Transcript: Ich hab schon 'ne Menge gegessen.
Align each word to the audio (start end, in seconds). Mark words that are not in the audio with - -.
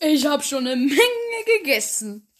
Ich 0.00 0.26
hab 0.26 0.44
schon 0.44 0.64
'ne 0.64 0.76
Menge 0.76 1.44
gegessen. 1.58 2.25